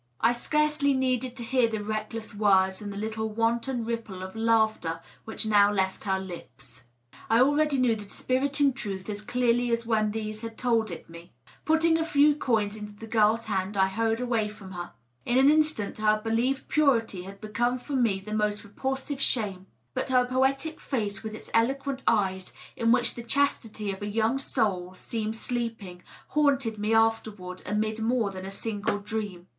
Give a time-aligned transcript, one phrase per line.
[0.19, 4.99] I scarcely needed to hear the reckless words and the little wanton ripple of laughter
[5.25, 6.85] which now left her lips;
[7.29, 11.33] I already knew the dispiriting truth as clearly as when these had told it me!..
[11.65, 14.93] Putting a few coins into the girl's hand, I hurried away fi'om her.
[15.23, 19.67] In an instant her believed purity had become for me the most repulsive shame.
[19.93, 24.39] But her poetic face, with its eloquent eyes, in which the chastity of a young
[24.39, 29.45] soul seemed sleeping, haunted me afterward amid more than a single dream.